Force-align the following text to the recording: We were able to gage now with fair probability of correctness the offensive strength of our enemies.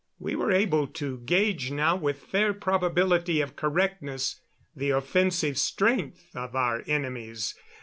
We 0.17 0.35
were 0.35 0.51
able 0.51 0.87
to 0.87 1.19
gage 1.19 1.69
now 1.69 1.95
with 1.95 2.23
fair 2.23 2.55
probability 2.55 3.39
of 3.39 3.55
correctness 3.55 4.41
the 4.75 4.89
offensive 4.89 5.59
strength 5.59 6.25
of 6.35 6.55
our 6.55 6.81
enemies. 6.87 7.53